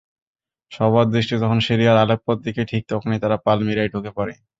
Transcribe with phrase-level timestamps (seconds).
[0.71, 4.33] সবার দৃষ্টি যখন সিরিয়ার আলেপ্পোর দিকে, ঠিক তখনই তারা পালমিরায় ঢুকে পড়ে।